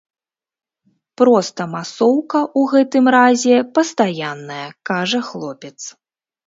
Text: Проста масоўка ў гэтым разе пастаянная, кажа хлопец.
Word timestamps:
Проста 1.21 1.61
масоўка 1.75 2.39
ў 2.59 2.73
гэтым 2.73 3.05
разе 3.17 3.55
пастаянная, 3.79 4.67
кажа 4.93 5.19
хлопец. 5.31 5.77